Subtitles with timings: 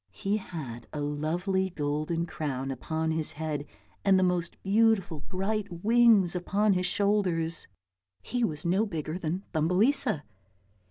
[0.13, 3.67] He had a lovely golden crown upon his head
[4.03, 7.67] and the most beautiful bright wings upon his shoulders;
[8.23, 10.23] he was no bigger than Thumbelisa.